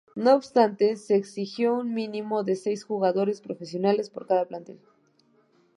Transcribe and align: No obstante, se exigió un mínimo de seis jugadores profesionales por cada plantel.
No 0.15 0.33
obstante, 0.33 0.95
se 0.95 1.15
exigió 1.15 1.75
un 1.75 1.93
mínimo 1.93 2.43
de 2.43 2.55
seis 2.55 2.83
jugadores 2.83 3.39
profesionales 3.39 4.09
por 4.09 4.25
cada 4.25 4.47
plantel. 4.47 4.79